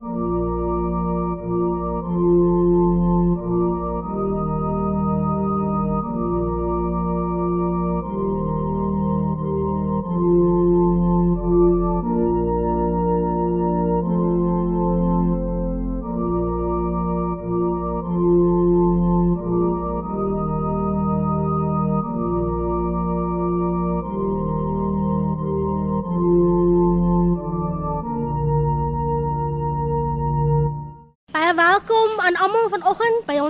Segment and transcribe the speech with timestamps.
[0.00, 0.29] Baie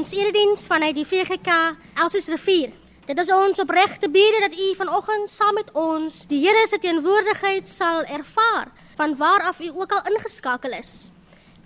[0.01, 1.55] ons erediens vanuit die VGK
[2.01, 2.71] Elsies Rivier.
[3.05, 7.69] Dit is ons opregte bede dat u vanoggend saam met ons die Here se teenwoordigheid
[7.69, 11.11] sal ervaar van waar af u ook al ingeskakel is.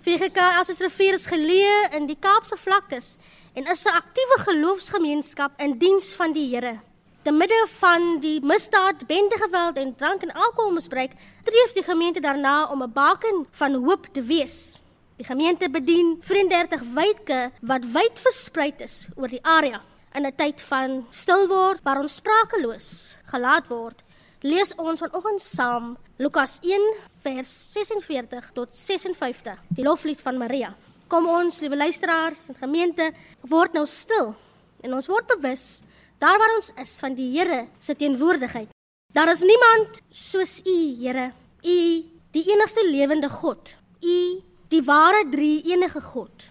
[0.03, 3.15] VGK Elsies Rivier is geleë in die Kaapse vlaktes
[3.53, 6.79] en is 'n aktiewe geloofsgemeenskap in diens van die Here.
[7.23, 12.83] Te midde van die misdaad, bendegeweld en drank en alkoholmisbruik, streef die gemeente daarna om
[12.83, 14.81] 'n baken van hoop te wees.
[15.15, 19.79] Die gemeente bedien 34 wyke wat wyd versprei is oor die area.
[20.11, 24.03] In 'n tyd van stil word waar ons sprakeloos gelaat word,
[24.41, 26.81] lees ons vanoggend saam Lukas 1
[27.23, 30.75] vers 46 tot 56, die loflied van Maria.
[31.07, 34.35] Kom ons, liewe luisteraars, en gemeente, word nou stil
[34.83, 35.81] en ons word bewus
[36.19, 38.69] daar waar ons is van die Here se teenwoordigheid.
[39.13, 41.31] Daar is niemand soos U, Here.
[41.63, 43.75] U, die enigste lewende God.
[44.01, 46.49] U die ware drie enige God.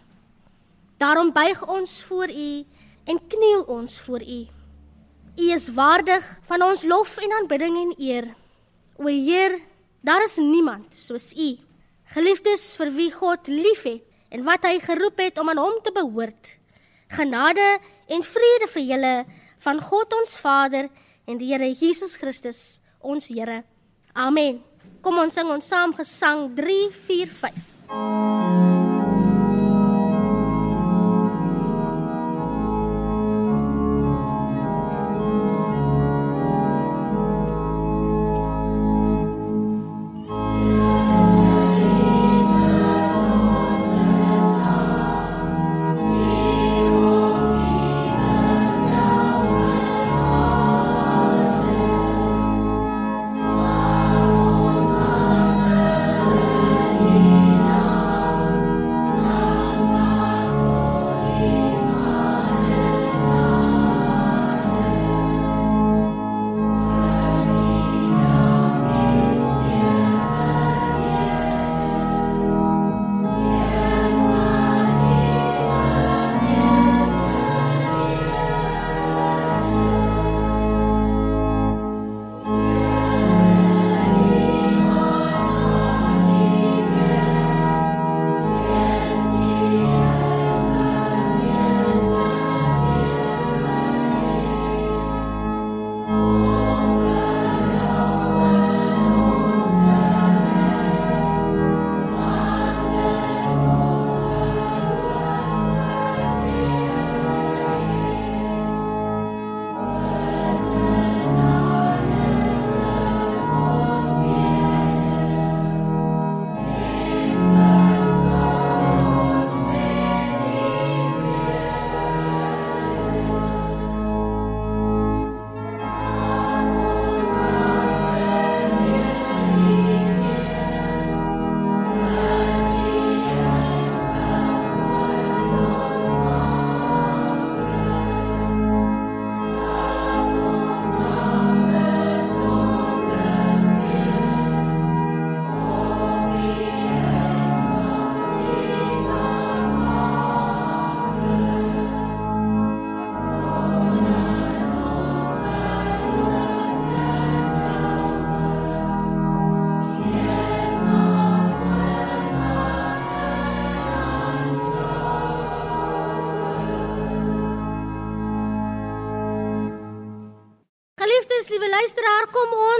[0.98, 2.64] Daarom buig ons voor U
[3.04, 4.40] en kniel ons voor U.
[5.34, 8.34] U is waardig van ons lof en aanbidding en eer.
[8.96, 9.58] O Heer,
[10.00, 11.56] daar is niemand soos U.
[12.14, 16.56] Geliefdes vir wie God liefhet en wat hy geroep het om aan hom te behoort.
[17.14, 17.78] Genade
[18.10, 19.14] en vrede vir julle
[19.66, 20.88] van God ons Vader
[21.26, 23.62] en die Here Jesus Christus, ons Here.
[24.14, 24.62] Amen.
[25.02, 28.63] Kom ons sing ons saam gesang 3 you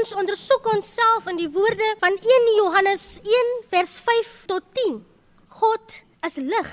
[0.05, 4.99] ons ondersoek onsself in die woorde van 1 Johannes 1 vers 5 tot 10.
[5.49, 5.95] God
[6.27, 6.69] is lig.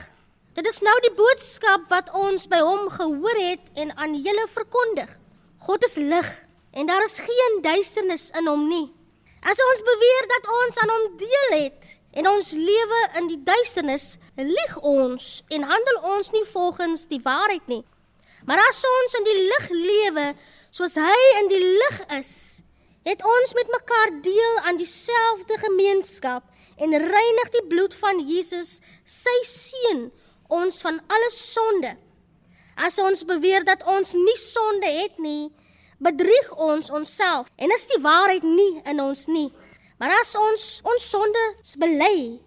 [0.59, 5.13] Dit is nou die boodskap wat ons by hom gehoor het en aan julle verkondig.
[5.63, 6.27] God is lig
[6.75, 8.89] en daar is geen duisternis in hom nie.
[9.47, 14.17] As ons beweer dat ons aan hom deel het en ons lewe in die duisternis,
[14.35, 17.85] lieg ons en handel ons nie volgens die waarheid nie.
[18.43, 20.27] Maar as ons in die lig lewe,
[20.67, 22.33] soos hy in die lig is,
[23.07, 26.43] het ons met mekaar deel aan dieselfde gemeenskap
[26.81, 30.09] en reinig die bloed van Jesus, sy seun,
[30.49, 31.95] ons van alle sonde.
[32.75, 35.51] As ons beweer dat ons nie sonde het nie,
[36.01, 39.49] bedrieg ons onsself en is die waarheid nie in ons nie.
[40.01, 42.41] Maar as ons ons sondes bely,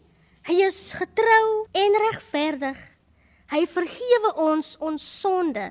[0.49, 2.79] hy is getrou en regverdig.
[3.55, 5.69] Hy vergewe ons ons sonde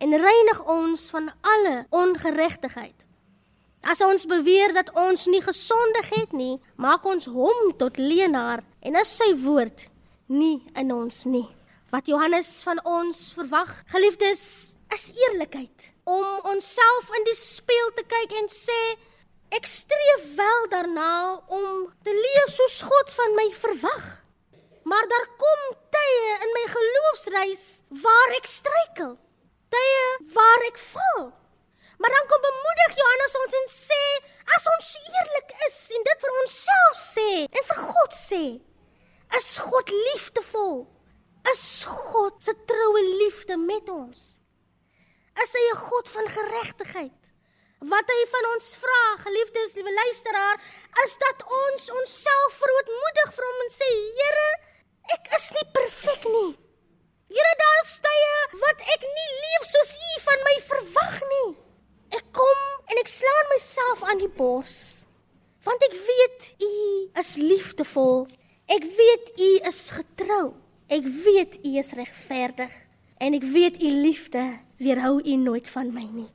[0.00, 3.09] en reinig ons van alle ongeregtigheid.
[3.80, 8.98] As ons beweer dat ons nie gesondig het nie, maak ons hom tot leienaar en
[9.00, 9.86] is sy woord
[10.28, 11.46] nie in ons nie.
[11.90, 15.88] Wat Johannes van ons verwag, geliefdes, is eerlikheid.
[16.04, 18.78] Om onsself in die spieël te kyk en sê
[19.56, 24.06] ek streef wel daarna om te leef soos God van my verwag.
[24.84, 25.66] Maar daar kom
[25.96, 27.66] tye in my geloofsreis
[28.04, 29.16] waar ek struikel.
[29.72, 30.06] Tye
[30.36, 31.30] waar ek val.
[32.00, 34.04] Maar dan kom bemoedig Johannes ons en sê
[34.56, 38.44] as ons eerlik is en dit vir onsself sê en vir God sê,
[39.38, 40.80] is God liefdevol
[41.48, 44.20] Is God se troue liefde met ons?
[45.42, 47.20] Is hy 'n God van geregtigheid?
[47.92, 50.60] Wat hy van ons vra, geliefdes, liewe luisteraar,
[51.04, 54.50] is dat ons onsself verootmoedig vir hom en sê, Here,
[55.16, 56.52] ek is nie perfek nie.
[57.32, 61.50] Here, daar is tye wat ek nie leef soos U van my verwag nie.
[62.10, 62.60] Ek kom
[62.90, 65.06] en ek slaan myself aan die bors.
[65.66, 66.72] Want ek weet U
[67.20, 68.26] is liefdevol.
[68.70, 70.44] Ek weet U is getrou.
[70.90, 72.74] Ek weet U is regverdig
[73.20, 74.44] en ek weet U liefde
[74.80, 76.30] weerhou U nooit van my nie.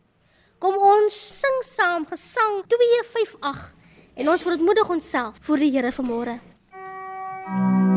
[0.63, 3.65] Kom ons sing saam Gesang 258
[4.15, 6.39] en ons verontmoedig onsself voor die Here vanmôre.
[6.71, 7.94] Geliefdes,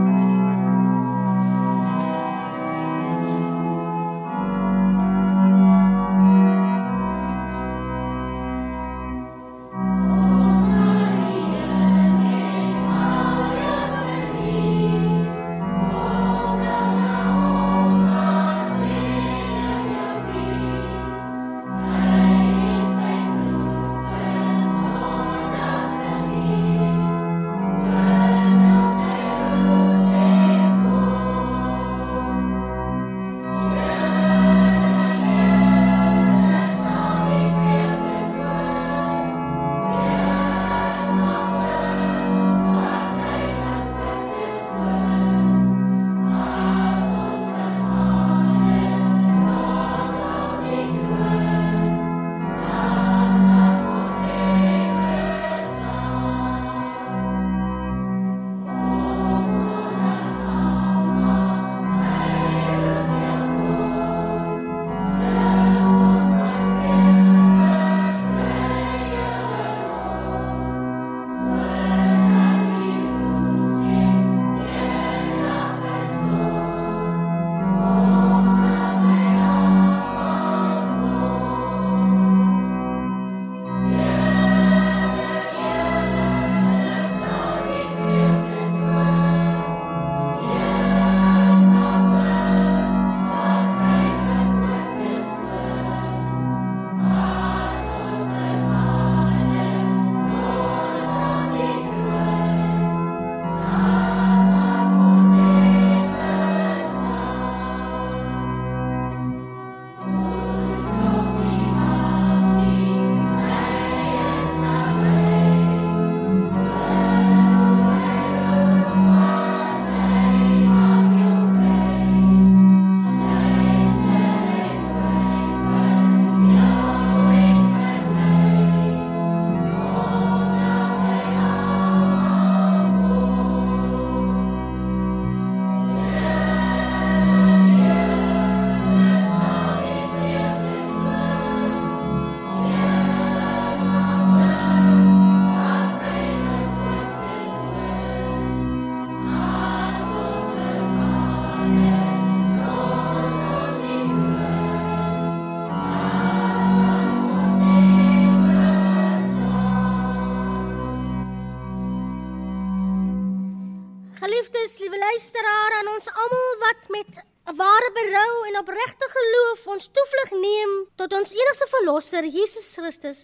[171.09, 173.21] tot ons enigste verlosser Jesus Christus,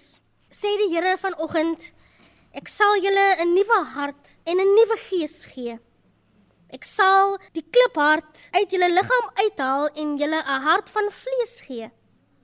[0.49, 1.91] sê die Here vanoggend,
[2.57, 5.77] ek sal julle 'n nuwe hart en 'n nuwe gees gee.
[6.73, 11.91] Ek sal die kliphart uit julle liggaam uithaal en julle 'n hart van vlees gee.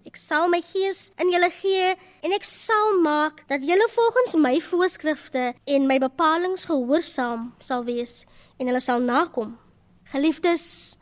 [0.05, 4.61] Ek sal my gees in julle gee en ek sal maak dat julle volgens my
[4.61, 8.27] voorskrifte en my bepalinge gehoorsaam sal wees
[8.59, 9.59] en hulle sal nakom.
[10.05, 10.99] Geliefdes,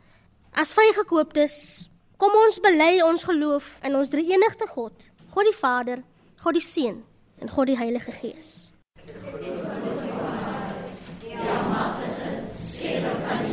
[0.53, 6.03] as vrygekooptes, kom ons bely ons geloof in ons drie-enigste God, God die Vader,
[6.43, 7.05] God die Seun
[7.39, 8.73] en God die Heilige Gees.
[13.29, 13.48] Kom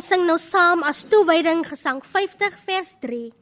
[0.00, 3.39] ons sing nou saam as toewyding gesang 50 vers 3.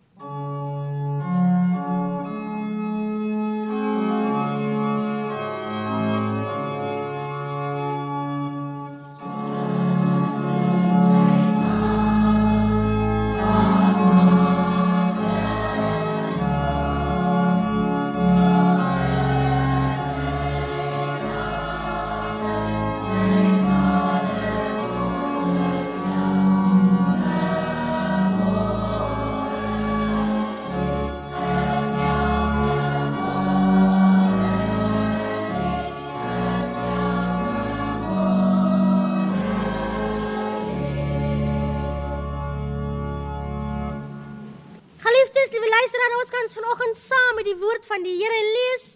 [47.49, 48.87] Die woord van die Here lees.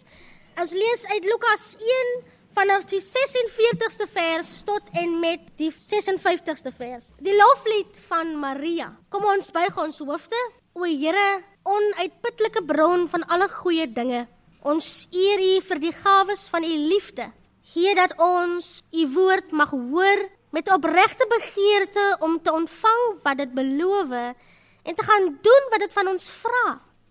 [0.61, 2.11] Ons lees uit Lukas 1
[2.53, 7.09] vanaf die 46ste vers tot en met die 56ste vers.
[7.23, 8.91] Die loflied van Maria.
[9.09, 10.41] Kom ons buig ons hoofde.
[10.77, 14.27] O Here, onuitputlike bron van alle goeie dinge.
[14.61, 17.31] Ons eer U vir die gawes van U liefde.
[17.73, 23.53] Gee dat ons U woord mag hoor met opregte begeerte om te ontvang wat dit
[23.57, 26.65] beloof en te gaan doen wat dit van ons vra.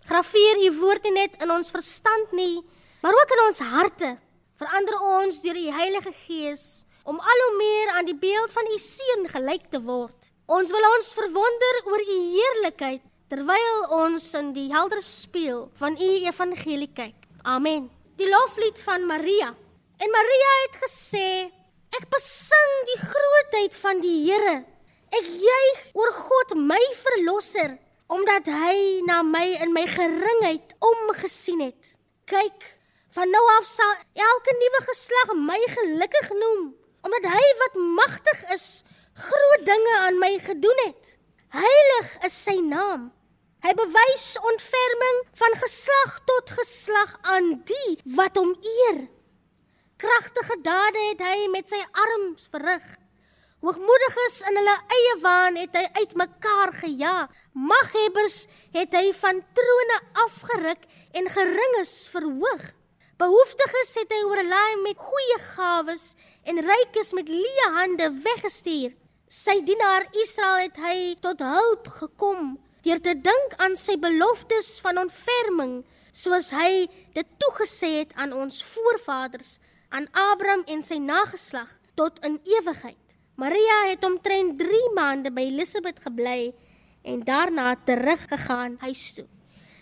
[0.09, 2.63] Graveer u woord nie net in ons verstand nie,
[3.03, 4.11] maar ook in ons harte.
[4.59, 8.79] Verander ons deur die Heilige Gees om al hoe meer aan die beeld van u
[8.79, 10.29] seun gelyk te word.
[10.47, 16.11] Ons wil ons verwonder oor u heerlikheid terwyl ons in die helder spieël van u
[16.29, 17.17] evangelie kyk.
[17.43, 17.89] Amen.
[18.21, 19.55] Die loflied van Maria.
[20.03, 21.29] En Maria het gesê:
[21.97, 24.59] Ek besing die grootheid van die Here.
[25.13, 27.79] Ek juig oor God my verlosser
[28.12, 31.97] omdat hy na my in my geringheid omgesien het.
[32.28, 32.69] Kyk,
[33.16, 33.97] van nou af sal
[34.28, 36.71] elke nuwe geslag my gelukkig noem
[37.02, 38.66] omdat hy wat magtig is
[39.19, 41.16] groot dinge aan my gedoen het.
[41.52, 43.11] Heilig is sy naam.
[43.62, 49.02] Hy bewys ontferming van geslag tot geslag aan die wat hom eer.
[50.02, 52.87] Kragtige dade het hy met sy arms verrig.
[53.62, 57.28] Hoogmoediges in hulle eie waan het hy uitmekaar gejaag.
[57.54, 62.64] Maghebbers het hy van trone afgeruk en geringes verhoog.
[63.23, 66.07] Behoeftiges het hy oorlaai met goeie gawes
[66.42, 68.97] en rykes met leë hande weggestuur.
[69.31, 74.99] Sy dienaar Israel het hy tot hulp gekom deur te dink aan sy beloftes van
[75.04, 79.61] ontferming soos hy dit toegesê het aan ons voorvaders
[79.95, 83.02] aan Abraham en sy nageslag tot in ewigheid.
[83.35, 86.53] Maria het omtrent 3 maande by Elisabeth gebly
[87.03, 89.25] en daarna teruggegaan huis toe.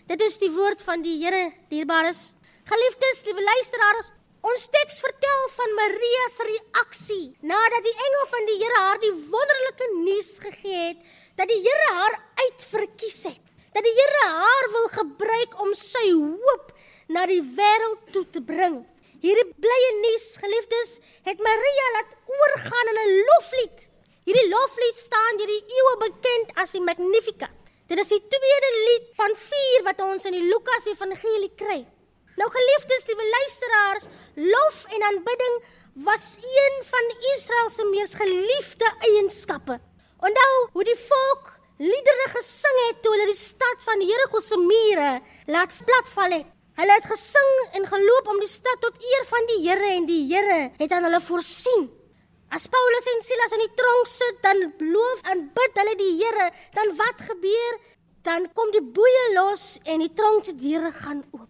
[0.07, 2.31] Dit is die woord van die Here, dierbares.
[2.71, 4.13] Geliefdes, liewe luisteraars,
[4.47, 9.13] ons teks vertel van Maria se reaksie nadat die engel van die Here haar die
[9.35, 11.03] wonderlike nuus gegee het
[11.43, 12.17] dat die Here haar
[12.47, 13.43] uitverkies het.
[13.75, 16.71] Dat die Here haar wil gebruik om sy hoop
[17.11, 18.85] na die wêreld toe te bring.
[19.21, 20.97] Hierdie blye nuus, geliefdes,
[21.29, 23.79] het Maria laat oorgaan in 'n loflied.
[24.25, 27.57] Hierdie loflied staan deur die eeue bekend as die Magnificat.
[27.87, 31.87] Dit is die tweede lied van 4 wat ons in die Lukas Evangelie kry.
[32.37, 35.57] Nou geliefdes, liewe luisteraars, lof en aanbidding
[35.95, 39.81] was een van Israel se mees geliefde eienskappe.
[40.21, 45.21] Onthou hoe die volk liedere gesing het toe hulle die stad van Jerigo se mure
[45.47, 46.60] laat platval het.
[46.79, 50.23] Hulle het gesing en geloop om die stad tot eer van die Here en die
[50.31, 51.89] Here het aan hulle voorsien.
[52.51, 54.63] As Paulus en Silas in die tronk sit, dan
[54.93, 57.79] loof en bid hulle die Here, dan wat gebeur?
[58.27, 61.49] Dan kom die boeye los en die tronk se deure gaan oop.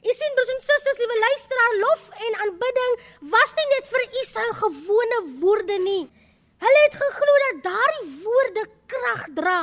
[0.00, 2.94] U sien broers en susters, liewe luisteraar, lof en aanbidding
[3.34, 6.02] was nie net vir Israel gewone woorde nie.
[6.60, 9.60] Hulle het geglo dat daardie woorde krag dra.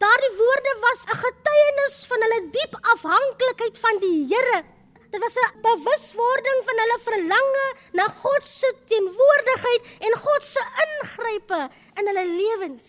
[0.00, 4.64] Daardie woorde was 'n getuienis van hulle diep afhanklikheid van die Here.
[5.12, 11.60] Dit was 'n bewuswording van hulle verlange na God se teenwoordigheid en God se ingrype
[11.98, 12.86] in hulle lewens.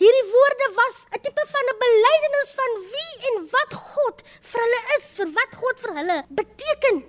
[0.00, 4.82] Hierdie woorde was 'n tipe van 'n belydenis van wie en wat God vir hulle
[4.96, 7.04] is, vir wat God vir hulle beteken.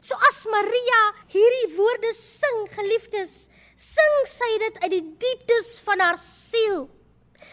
[0.00, 6.18] So as Maria hierdie woorde sing, geliefdes, sing sy dit uit die dieptes van haar
[6.18, 6.99] siel.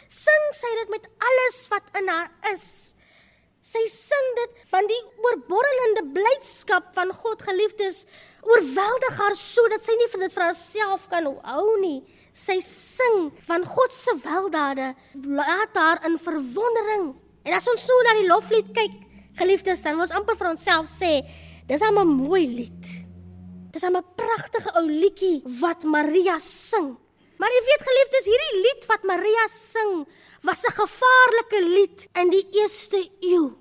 [0.10, 2.96] Sing sy dit met alles wat in haar is.
[3.68, 8.06] Sy sing dit van die oorborrelende blydskap van God geliefdes
[8.48, 11.98] oorweldig haar sodat sy nie vir dit vir haarself kan hou nie.
[12.38, 14.94] Sy sing van God se weldade,
[15.26, 17.10] laat haar in verwondering.
[17.44, 18.94] En as ons so na die loflied kyk,
[19.42, 21.26] geliefdes, dan moet ons amper vir onsself sê,
[21.68, 22.86] dis 'n mooi lied.
[23.74, 26.96] Dis 'n pragtige ou liedjie wat Maria sing.
[27.38, 30.06] Maar jy weet geliefdes, hierdie lied wat Maria sing,
[30.42, 33.54] was 'n gevaarlike lied in die eerste eeu.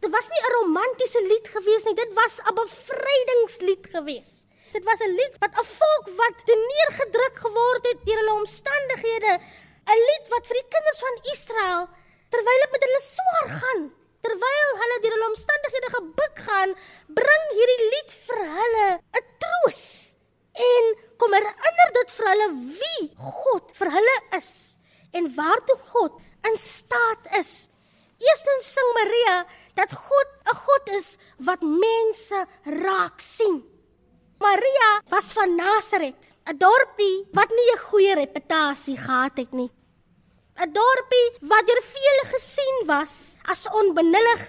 [0.00, 4.46] Dit was nie 'n romantiese lied gewees nie, dit was 'n bevrydingslied gewees.
[4.70, 9.32] Dit was 'n lied wat 'n volk wat neergedruk geword het deur hulle omstandighede,
[9.86, 11.88] 'n lied wat vir die kinders van Israel
[12.30, 13.82] terwyl dit met hulle swaar gaan,
[14.20, 16.70] terwyl hulle deur hulle omstandighede gebuk gaan,
[17.06, 20.15] bring hierdie lied vir hulle 'n troos
[20.56, 22.48] en kom herinner dit vir hulle
[22.80, 24.50] wie God vir hulle is
[25.16, 27.68] en waartoe God in staat is.
[28.20, 29.38] Eerstens sing Maria
[29.76, 33.64] dat God 'n God is wat mense raak sien.
[34.38, 39.70] Maria was van Nasaret, 'n dorpie wat nie 'n goeie reputasie gehad het nie.
[40.56, 44.42] 'n Dorpie wat deur vele gesien was as onbenullig,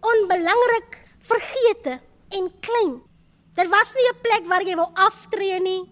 [0.00, 2.00] onbelangrik, vergete
[2.30, 3.07] en klein.
[3.58, 5.82] Dit was nie 'n plek waar jy wou aftree nie.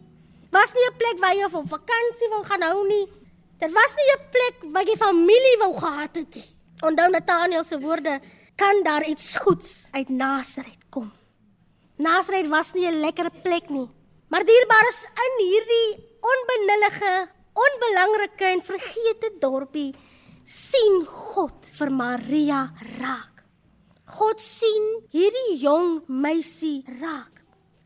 [0.51, 3.07] Was nie 'n plek waar jy op vakansie wou gaan hou nie.
[3.59, 6.57] Dit was nie 'n plek waar jy familie wou gehad het nie.
[6.81, 8.21] Onthou Nathaniel se woorde,
[8.57, 11.13] kan daar iets goeds uit Nasaret kom.
[11.97, 13.89] Nasaret was nie 'n lekker plek nie.
[14.29, 19.95] Maar dierbaar is in hierdie onbenullige, onbelangrike en vergete dorpie
[20.45, 23.45] sien God vir Maria raak.
[24.05, 27.36] God sien hierdie jong meisie raak.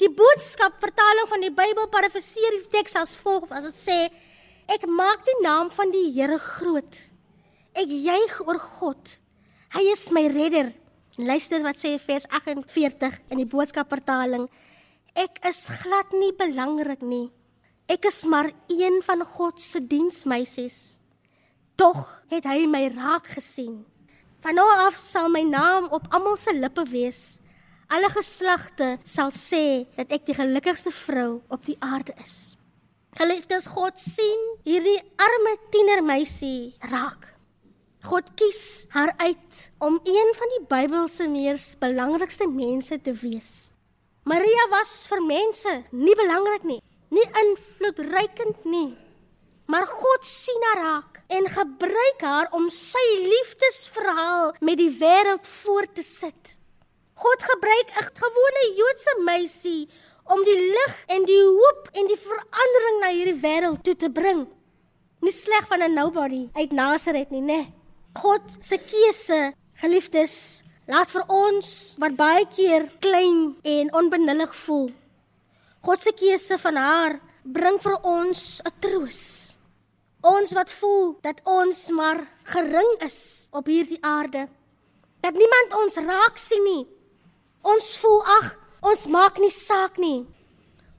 [0.00, 3.96] Die boodskap vertaling van die Bybel parafraseer die teks as volg as dit sê
[4.72, 7.00] ek maak die naam van die Here groot.
[7.76, 9.18] Ek juig oor God.
[9.74, 10.70] Hy is my redder.
[11.20, 14.46] Luister wat sê vers 48 in die boodskap vertaling.
[15.12, 17.28] Ek is glad nie belangrik nie.
[17.90, 21.00] Ek is maar een van God se diensmeisies.
[21.76, 23.82] Tog het hy my raak gesien.
[24.40, 27.36] Van nou af sal my naam op almal se lippe wees.
[27.90, 29.64] Alle geslagte sal sê
[29.96, 32.54] dat ek die gelukkigste vrou op die aarde is.
[33.18, 37.26] Geliefdes, God sien hierdie arme tienermeisie raak.
[38.06, 43.50] God kies haar uit om een van die Bybel se mees belangrikste mense te wees.
[44.22, 46.78] Maria was vir mense nie belangrik nie,
[47.10, 48.94] nie invloedrykend nie.
[49.66, 55.90] Maar God sien haar raak en gebruik haar om sy liefdesverhaal met die wêreld voor
[55.90, 56.56] te sit.
[57.20, 59.88] God gebruik 'n gewone Joodse meisie
[60.24, 64.46] om die lig en die hoop en die verandering na hierdie wêreld toe te bring.
[65.20, 67.72] Nie sleg van 'n nobody uit Nasaret nie, né?
[68.14, 74.90] God se keuse, geliefdes, laat vir ons wat baie keer klein en onbenullig voel.
[75.82, 79.20] God se keuse van haar bring vir ons 'n troos.
[80.22, 84.48] Ons wat voel dat ons maar gering is op hierdie aarde.
[85.20, 86.99] Dat niemand ons raak sien nie.
[87.62, 90.24] Ons voel ag, ons maak nie saak nie.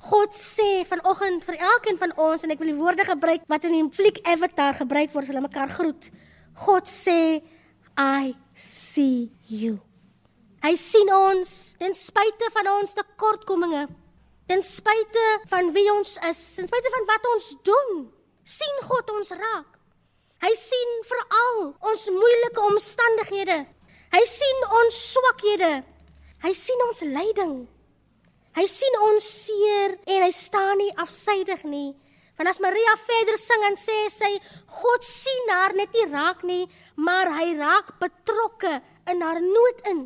[0.02, 3.76] God sê vanoggend vir elkeen van ons en ek wil die woorde gebruik wat in
[3.78, 6.10] die fliek Avatar gebruik word as hulle mekaar groet.
[6.65, 7.41] God sê
[7.97, 9.78] I see you.
[10.62, 13.88] Hy sien ons ten spyte van ons tekortkominge,
[14.50, 17.93] ten spyte van wie ons is, ten spyte van wat ons doen,
[18.45, 19.80] sien God ons raak.
[20.41, 23.60] Hy sien veral ons moeilike omstandighede.
[24.12, 25.74] Hy sien ons swakhede.
[26.42, 27.58] Hy sien ons lyding.
[28.58, 31.92] Hy sien ons seer en hy staan nie afsydig nie.
[32.40, 34.32] Want as Maria verder sing en sê sy
[34.82, 36.64] God sien haar net nie raak nie,
[36.98, 38.80] maar hy raak betrokke
[39.12, 40.02] in haar nood in.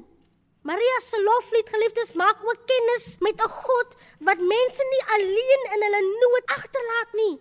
[0.66, 3.96] Maria se loflied geliefdes maak ook kennis met 'n God
[4.28, 7.36] wat mense nie alleen in hulle nood agterlaat nie.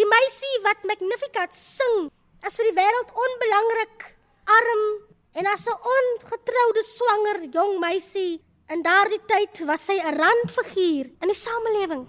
[0.00, 2.08] Die meisie wat Magnificat sing,
[2.46, 4.14] is vir die wêreld onbelangrik,
[4.46, 8.40] arm en as 'n ongetroude swanger jong meisie.
[8.68, 12.06] In daardie tyd was sy 'n randfiguur in die samelewing.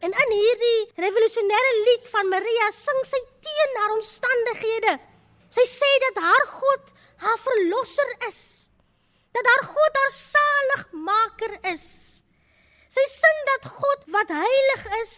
[0.00, 5.00] En in hierdie revolusionêre lied van Maria sing sy teen haar omstandighede.
[5.48, 8.64] Sy sê dat haar God haar verlosser is
[9.34, 11.86] dat haar God haar saligmaker is.
[12.94, 15.14] Sy sing dat God wat heilig is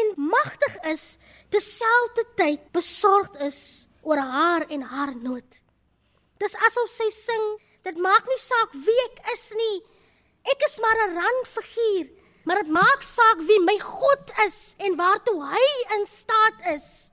[0.00, 1.04] en magtig is,
[1.52, 3.60] terselfdertyd besorgd is
[4.00, 5.59] oor haar en haar nood.
[6.40, 7.46] Dis asof sy sing,
[7.84, 9.76] dit maak nie saak wie ek is nie.
[10.50, 12.08] Ek is maar 'n randfiguur,
[12.44, 17.10] maar dit maak saak wie my God is en waartoe hy in staat is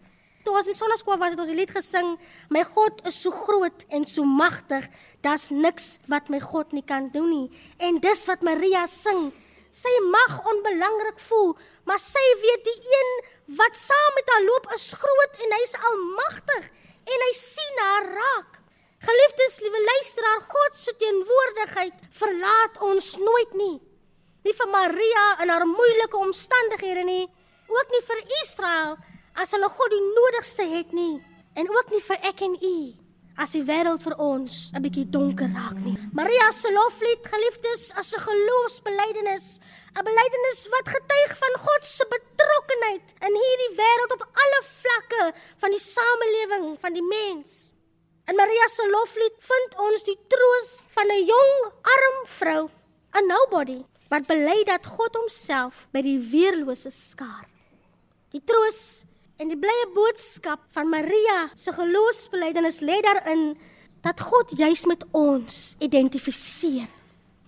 [0.47, 2.13] toe ons in sonneskool was het ons die lied gesing,
[2.53, 4.85] my God is so groot en so magtig,
[5.25, 7.47] daar's niks wat my God nie kan doen nie.
[7.83, 9.27] En dis wat Maria sing.
[9.75, 11.51] Sy mag onbelangrik voel,
[11.85, 13.11] maar sy weet die een
[13.59, 16.69] wat saam met haar loop is groot en hy's almagtig
[17.07, 18.56] en hy sien haar raak.
[18.97, 23.75] Geliefdes, liewe luisteraar, God se teenwoordigheid verlaat ons nooit nie.
[24.43, 27.25] Nie vir Maria in haar moeilike omstandighede nie,
[27.67, 28.95] ook nie vir Israel
[29.38, 31.19] as hulle God die nodigste het nie
[31.57, 32.77] en ook nie vir ek en u
[33.38, 35.93] as die wêreld vir ons 'n bietjie donker raak nie.
[36.12, 39.60] Maria se loflied geliefdes as 'n geloofsbelijdenis,
[39.93, 45.69] 'n belijdenis wat getuig van God se betrokkenheid in hierdie wêreld op alle vlakke van
[45.69, 47.76] die samelewing van die mens.
[48.27, 51.53] In Maria se loflied vind ons die troos van 'n jong
[51.95, 52.69] arm vrou,
[53.15, 57.47] 'n nobody wat bely dat God homself by die weerlose skaar.
[58.31, 63.51] Die troos En die blye boodskap van Maria se geloofsbelijdenis lê daarin
[64.01, 66.87] dat God juis met ons identifiseer.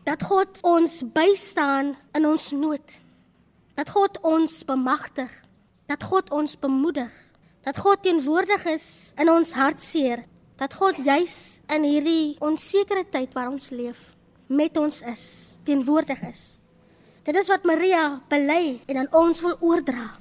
[0.05, 2.93] Dat God ons bystaan in ons nood.
[3.73, 5.31] Dat God ons bemagtig.
[5.89, 7.09] Dat God ons bemoedig.
[7.65, 10.21] Dat God teenwoordig is in ons hartseer.
[10.59, 14.09] Dat God juis in hierdie onsekere tyd waar ons leef
[14.49, 15.23] met ons is,
[15.63, 16.59] teenwoordig is.
[17.23, 20.17] Dit is wat Maria bely en aan ons wil oordra.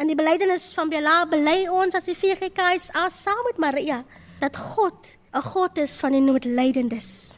[0.00, 4.02] In die belydenis van Bela bely ons as die VGK's as saam met Maria
[4.40, 7.36] dat God 'n God is van die noodlydendes.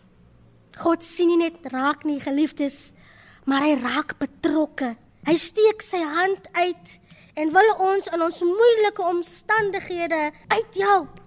[0.79, 2.95] God sien nie net raak nie geliefdes,
[3.45, 4.97] maar hy raak betrokke.
[5.27, 6.99] Hy steek sy hand uit
[7.35, 11.22] en wil ons in ons moeilike omstandighede uithelp.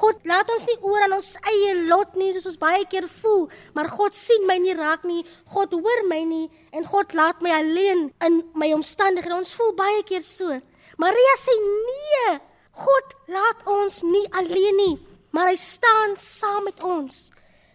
[0.00, 3.44] God laat ons nie oor aan ons eie lot nie soos ons baie keer voel,
[3.76, 5.20] maar God sien my nie raak nie.
[5.52, 9.36] God hoor my nie en God laat my alleen in my omstandighede.
[9.36, 10.56] Ons voel baie keer so.
[11.00, 12.40] Maria sê nee.
[12.72, 14.96] God laat ons nie alleen nie,
[15.36, 17.26] maar hy staan saam met ons.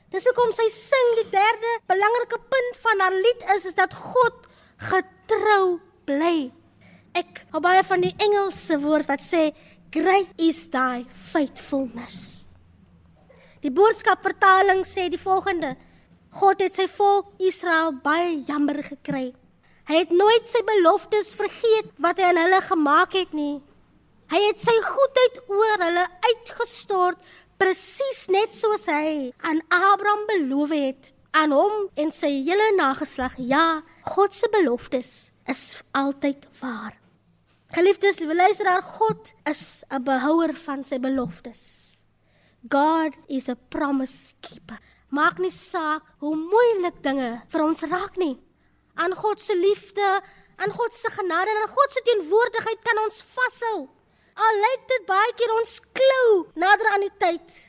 [0.09, 4.47] Dis hoekom sy sing die derde belangrike punt van haar lied is is dat God
[4.89, 5.77] getrou
[6.07, 6.49] bly.
[7.17, 9.49] Ek hou baie van die Engelse woord wat sê
[9.97, 12.45] great is thy faithfulness.
[13.63, 15.75] Die boodskap vertaling sê die volgende:
[16.37, 19.31] God het sy volk Israel baie jammer gekry.
[19.87, 23.57] Hy het nooit sy beloftes vergeet wat hy aan hulle gemaak het nie.
[24.27, 27.21] Hy het sy goedheid oor hulle uitgestort
[27.57, 33.39] presies net soos hy aan Abraham beloof het aan hom en sy hele nageslag.
[33.39, 33.81] Ja,
[34.11, 35.63] God se beloftes is
[35.95, 36.97] altyd waar.
[37.75, 41.61] Geliefdes, liewe luisteraar, God is 'n behouer van sy beloftes.
[42.69, 44.79] God is a promise keeper.
[45.09, 48.47] Maak nie saak hoe moeilik dinge vir ons raak nie
[48.97, 50.21] aan God se liefde,
[50.55, 53.89] aan God se genade en aan God se teenwoordigheid kan ons vashou.
[54.37, 57.59] Al lyk dit baie keer ons klou nader aan die tyd.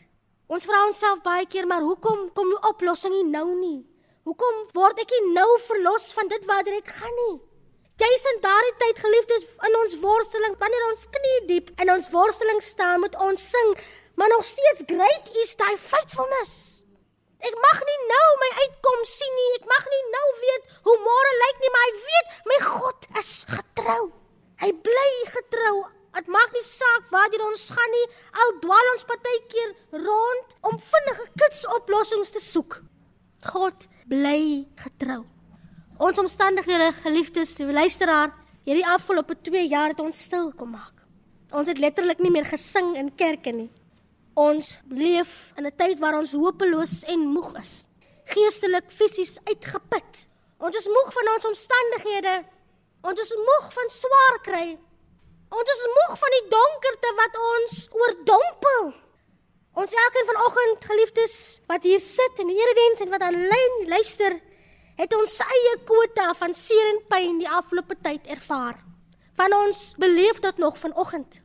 [0.49, 3.85] Ons vra onsself baie keer, maar hoekom kom die oplossing nie nou nie?
[4.25, 7.37] Hoekom word ek nie nou verlos van dit waartoe ek gaan nie?
[7.99, 12.61] Jy's in daardie tyd geliefdes in ons worsteling, wanneer ons knie diep in ons worsteling
[12.63, 13.73] staan met ons sing,
[14.15, 16.53] maar nog steeds great is thy faithfulness.
[17.39, 19.51] Ek mag nie nou my uitkom sien nie.
[19.59, 23.31] Ek mag nie nou weet hoe môre lyk nie, maar ek weet my God is
[23.51, 24.03] getrou.
[24.63, 25.75] Hy bly getrou.
[26.19, 28.05] Dit maak nie saak waar jy ons gaan nie.
[28.43, 32.81] Al dwaal ons partykeer rond om vinnige kitsoplossings te soek.
[33.53, 35.23] God bly getrou.
[35.99, 38.31] Ons omstandighede, geliefdes, die luisteraar,
[38.63, 40.95] hierdie afgelope 2 jaar het ons stil kom maak.
[41.51, 43.67] Ons het letterlik nie meer gesing in kerke nie.
[44.39, 47.89] Ons leef in 'n tyd waar ons hopeloos en moeg is.
[48.31, 50.29] Geestelik, fisies uitgeput.
[50.61, 52.45] Ons is moeg van ons omstandighede.
[53.03, 54.79] Ons is moeg van swaar kry.
[55.51, 58.95] Ons is moeg van die donkerte wat ons oordompel.
[59.75, 64.41] Ons elkeen vanoggend, geliefdes, wat hier sit in die erediens en wat aanlyn luister,
[64.99, 68.81] het ons eie kwota van seer en pyn die afgelope tyd ervaar.
[69.39, 71.39] Van ons beleef dit nog vanoggend.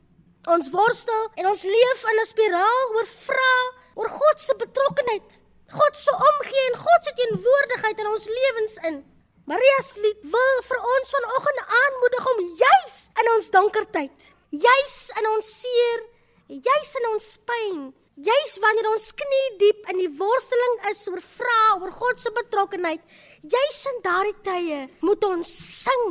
[0.50, 3.54] Ons worstel en ons leef in 'n spiraal oor vra
[3.94, 5.38] oor God se betrokkenheid.
[5.70, 8.96] God se omgee en God se teenwoordigheid in ons lewens in.
[9.44, 14.96] Maria se lied wil vir ons vanoggend aanmoedig om juis in ons donker tyd, juis
[15.20, 16.00] in ons seer,
[16.46, 17.82] juis in ons pyn,
[18.28, 23.02] juis wanneer ons knie diep in die worsteling is oor vra oor God se betrokkenheid,
[23.52, 26.04] juis in daardie tye moet ons sing.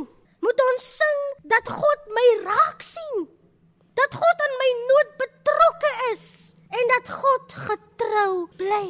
[0.44, 3.24] Moet ons sing dat God my raak sien
[3.94, 6.24] dat God aan my nood betrokke is
[6.74, 8.88] en dat God getrou bly.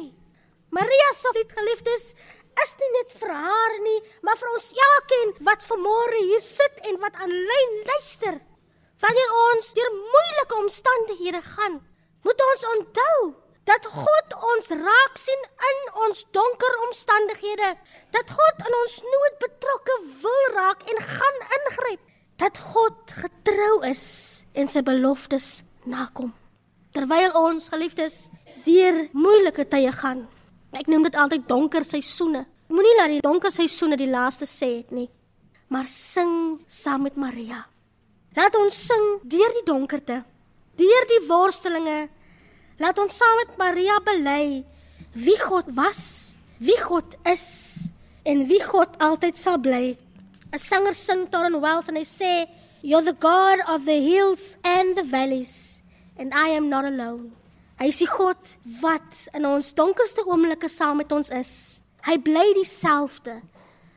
[0.73, 2.07] Maria se lief geliefdes
[2.63, 6.99] is nie net vir haar nie, maar vir ons elkeen wat vanmôre hier sit en
[7.03, 8.39] wat aanlyn luister.
[9.03, 11.81] Wanneer ons deur moeilike omstandighede gaan,
[12.23, 13.17] moet ons onthou
[13.65, 17.71] dat God ons raak sien in ons donker omstandighede,
[18.13, 22.01] dat God in ons nood betrokke wil raak en gaan ingryp,
[22.41, 24.05] dat God getrou is
[24.53, 26.33] en sy beloftes nakom.
[26.95, 28.27] Terwyl ons geliefdes
[28.65, 30.25] deur moeilike tye gaan.
[30.75, 32.45] Ek noem dit altyd donker seisoene.
[32.71, 35.09] Moenie laat die donker seisoene die laaste sê het nie.
[35.73, 37.65] Maar sing saam met Maria.
[38.35, 40.21] Laat ons sing deur die donkerte,
[40.79, 42.05] deur die worstelinge.
[42.79, 44.63] Laat ons saam met Maria bely
[45.15, 47.91] wie God was, wie God is
[48.27, 49.95] en wie God altyd sal bly.
[50.51, 52.47] 'n Sanger sing Torren Wells en hy sê
[52.85, 55.81] You're the God of the hills and the valleys,
[56.17, 57.31] and I am not alone.
[57.79, 58.37] Hy is die God
[58.79, 61.81] wat in ons donkerste oomblikke saam met ons is.
[62.05, 63.41] Hy bly dieselfde.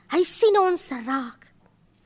[0.08, 1.50] Hy sien ons raak.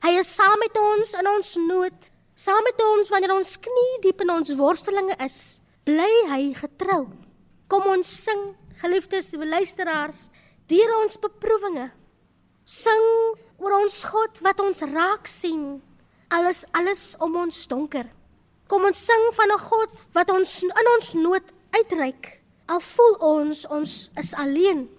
[0.03, 4.21] Hy is saam met ons in ons nood, saam met ons wanneer ons knie diep
[4.25, 5.62] in ons worstelinge is.
[5.85, 7.07] Bly hy getrou.
[7.67, 10.29] Kom ons sing, geliefdes, luisteraars,
[10.67, 11.89] deur ons beproewinge.
[12.63, 13.07] Sing
[13.59, 15.81] oor ons God wat ons raak sien
[16.33, 18.07] alles alles om ons donker.
[18.67, 21.45] Kom ons sing van 'n God wat ons in ons nood
[21.77, 22.41] uitreik.
[22.67, 24.89] Al voel ons ons is alleen.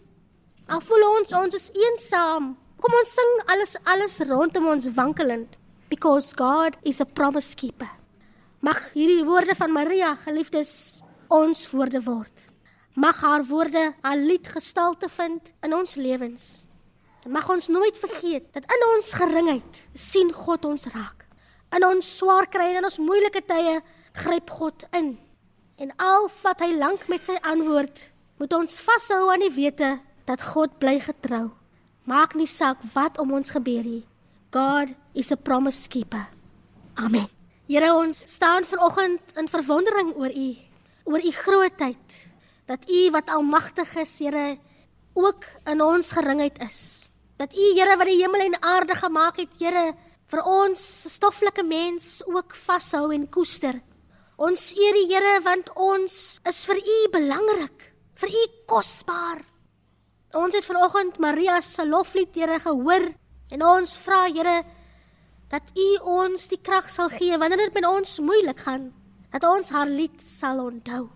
[0.68, 2.56] Al voel ons ons is eensaam.
[2.80, 5.56] Kom ons sing alles alles rondom ons wankelend
[5.88, 7.90] because God is a promise keeper.
[8.64, 12.46] Mag hierdie woorde van Maria, geliefdes, ons woorde word.
[12.96, 16.66] Mag haar woorde 'n lied gestalte vind in ons lewens.
[17.24, 21.26] En mag ons nooit vergeet dat in ons geringheid sien God ons raak.
[21.76, 25.18] In ons swaar kry en in ons moeilike tye gryp God in.
[25.76, 30.40] En al wat hy lank met sy antwoord, moet ons vashou aan die wete dat
[30.40, 31.50] God bly getrou.
[32.04, 34.06] Maak nie saak wat om ons gebeur nie.
[34.50, 36.28] God is a promise keeper.
[36.94, 37.33] Amen.
[37.64, 40.48] Here ons staan vanoggend in verwondering oor U,
[41.08, 42.16] oor U grootheid,
[42.68, 44.58] dat U wat almagtig is, Here,
[45.16, 47.08] ook in ons geringheid is.
[47.40, 49.94] Dat U, Here wat die hemel en aarde gemaak het, Here,
[50.28, 53.80] vir ons stoffelike mens ook vashou en koester.
[54.36, 59.40] Ons eer die Here want ons is vir U belangrik, vir U kosbaar.
[60.36, 63.08] Ons het vanoggend Maria se loflied Here gehoor
[63.56, 64.60] en ons vra Here
[65.52, 68.92] dat U ons die krag sal gee wanneer dit met ons moeilik gaan,
[69.32, 71.08] dat ons haar lied sal onthou.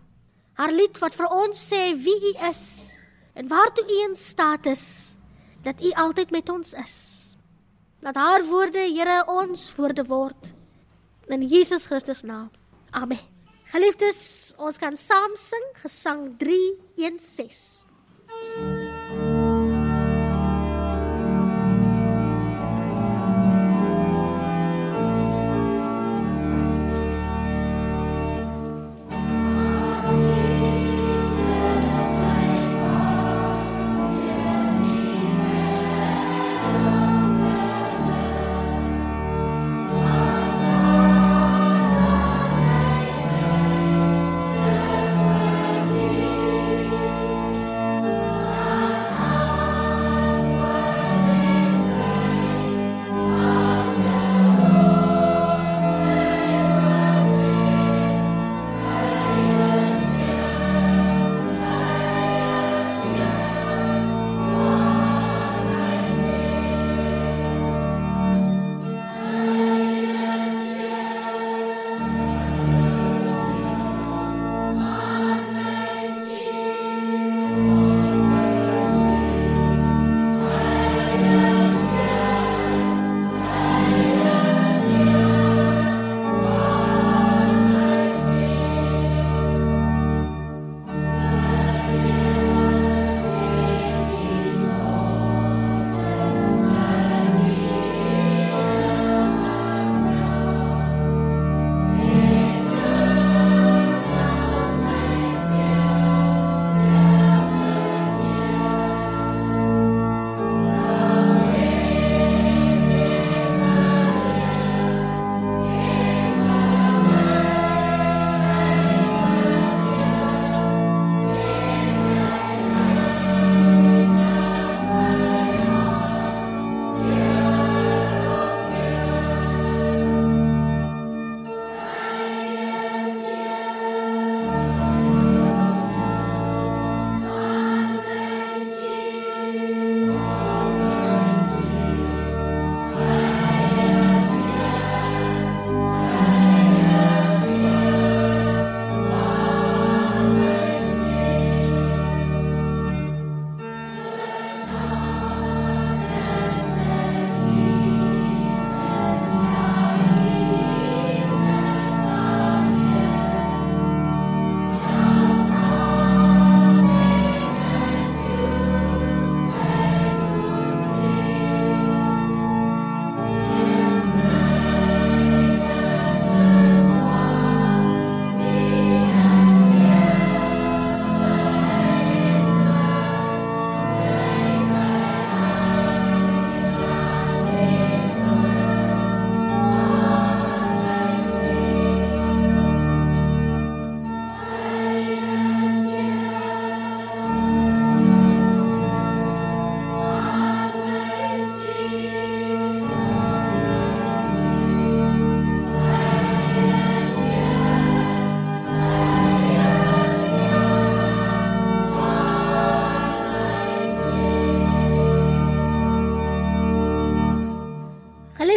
[0.59, 2.65] Haar lied wat vir ons sê wie U is
[3.39, 5.17] en waartoe U in staat is,
[5.63, 6.97] dat U altyd met ons is.
[8.03, 10.53] Laat haar woorde, Here, ons woorde word.
[11.29, 12.51] In Jesus Christus naam.
[12.91, 13.21] Amen.
[13.69, 18.78] Geliefdes, ons kan saam sing Gesang 3:1:6.